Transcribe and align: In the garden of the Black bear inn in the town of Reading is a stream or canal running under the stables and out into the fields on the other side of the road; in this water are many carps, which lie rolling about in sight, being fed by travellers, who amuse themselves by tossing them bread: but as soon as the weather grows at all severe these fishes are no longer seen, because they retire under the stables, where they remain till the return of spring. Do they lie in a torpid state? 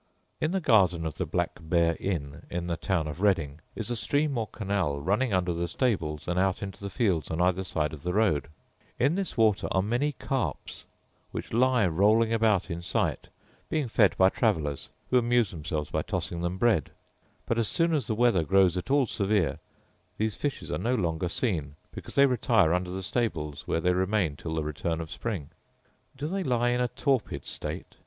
In 0.39 0.49
the 0.49 0.59
garden 0.59 1.05
of 1.05 1.19
the 1.19 1.27
Black 1.27 1.59
bear 1.61 1.95
inn 1.99 2.47
in 2.49 2.65
the 2.65 2.75
town 2.75 3.07
of 3.07 3.21
Reading 3.21 3.59
is 3.75 3.91
a 3.91 3.95
stream 3.95 4.35
or 4.35 4.47
canal 4.47 4.97
running 4.99 5.31
under 5.31 5.53
the 5.53 5.67
stables 5.67 6.27
and 6.27 6.39
out 6.39 6.63
into 6.63 6.79
the 6.81 6.89
fields 6.89 7.29
on 7.29 7.37
the 7.37 7.43
other 7.43 7.63
side 7.63 7.93
of 7.93 8.01
the 8.01 8.11
road; 8.11 8.47
in 8.97 9.13
this 9.13 9.37
water 9.37 9.67
are 9.69 9.83
many 9.83 10.13
carps, 10.13 10.85
which 11.29 11.53
lie 11.53 11.85
rolling 11.85 12.33
about 12.33 12.71
in 12.71 12.81
sight, 12.81 13.27
being 13.69 13.87
fed 13.87 14.17
by 14.17 14.27
travellers, 14.29 14.89
who 15.11 15.19
amuse 15.19 15.51
themselves 15.51 15.91
by 15.91 16.01
tossing 16.01 16.41
them 16.41 16.57
bread: 16.57 16.89
but 17.45 17.59
as 17.59 17.67
soon 17.67 17.93
as 17.93 18.07
the 18.07 18.15
weather 18.15 18.43
grows 18.43 18.75
at 18.77 18.89
all 18.89 19.05
severe 19.05 19.59
these 20.17 20.35
fishes 20.35 20.71
are 20.71 20.79
no 20.79 20.95
longer 20.95 21.29
seen, 21.29 21.75
because 21.93 22.15
they 22.15 22.25
retire 22.25 22.73
under 22.73 22.89
the 22.89 23.03
stables, 23.03 23.67
where 23.67 23.79
they 23.79 23.93
remain 23.93 24.35
till 24.35 24.55
the 24.55 24.63
return 24.63 24.99
of 24.99 25.11
spring. 25.11 25.51
Do 26.17 26.27
they 26.27 26.43
lie 26.43 26.69
in 26.69 26.81
a 26.81 26.87
torpid 26.87 27.45
state? 27.45 27.97